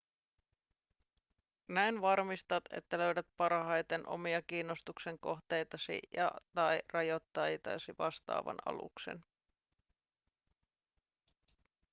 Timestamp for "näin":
1.67-2.01